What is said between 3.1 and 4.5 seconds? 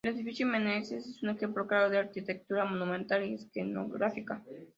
y escenográfica.